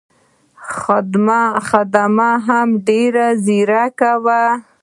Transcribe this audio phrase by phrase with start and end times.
[1.79, 4.43] خدمه هم ډېره ځیرکه وه.